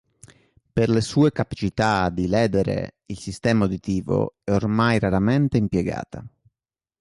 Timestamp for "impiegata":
5.57-6.25